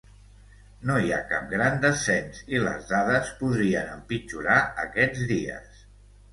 No 0.89 0.95
hi 1.01 1.11
ha 1.13 1.19
cap 1.33 1.45
gran 1.51 1.77
descens, 1.83 2.41
i 2.55 2.63
les 2.65 2.89
dades 2.95 3.31
podrien 3.43 3.95
empitjorar 3.99 4.59
aquests 4.89 5.27
dies. 5.37 5.89